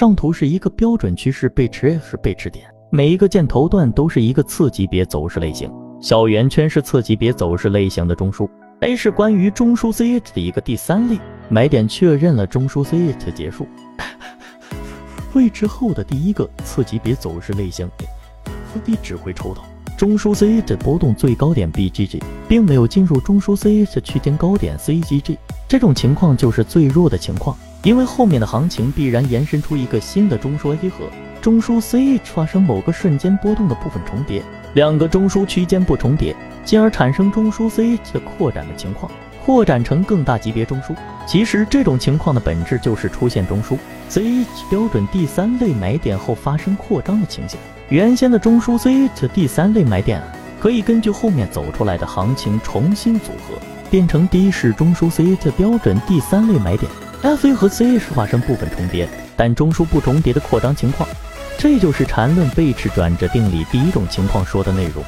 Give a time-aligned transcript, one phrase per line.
[0.00, 8.48] 上图是一个标准趋势背驰是背驰点，每一个箭头段都是一个次级别走势类型，小圆圈是次级别走势类型的中枢。
[8.80, 11.18] A 是关于中枢 CH 的一个第三类
[11.50, 13.68] 买点，确认了中枢 CH 结束
[15.34, 17.86] 位置后的第一个次级别走势类型
[18.82, 19.62] ，B 只会抽到
[19.98, 25.36] 中枢 CH 波动最高点 BGG，并没有进入中枢 CH 区间高点 CGG，
[25.68, 27.54] 这种情况就是最弱的情况。
[27.82, 31.06] 因为后面的行情必然延伸出一个新的中枢 A 和
[31.40, 34.42] 中枢 CH 发生某个瞬间波动的部分重叠，
[34.74, 39.10] 两个中枢区间不重叠，进而产生中枢 CH 的扩展的情况，
[39.42, 40.94] 扩展成更大级别中枢。
[41.26, 43.78] 其实这种情况的本质就是出现中枢
[44.10, 47.58] CH 标准第三类买点后发生扩张的情形。
[47.88, 50.28] 原先的中枢 CH 第三类买点啊
[50.60, 53.58] 可以根据后面走出来的行情重新组合，
[53.90, 56.92] 变成第一式中枢 CH 标准第三类买点。
[57.22, 59.06] F 和 C 是发生部分重叠，
[59.36, 61.06] 但中枢不重叠的扩张情况，
[61.58, 65.04] 这就是缠论背驰转折定理第一种情况说的内容。